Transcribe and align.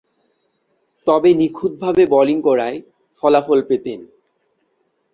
তবে 1.07 1.29
নিখুঁতভাবে 1.33 2.03
বোলিং 2.05 2.37
করায় 2.41 2.77
ফলাফল 3.23 3.59
পেতেন। 3.61 3.99